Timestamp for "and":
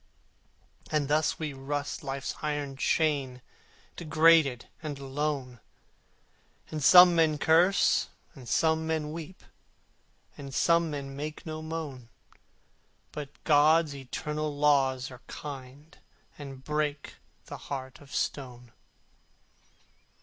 0.91-1.09, 4.81-4.97, 6.71-6.83, 8.33-8.49, 10.35-10.55, 16.35-16.63